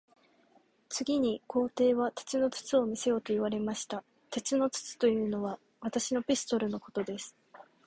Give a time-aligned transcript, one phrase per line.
[0.89, 4.03] 次に皇帝は、鉄の筒を見せよと言われました。
[4.31, 7.35] 鉄の筒というのは、私のピストルのことです。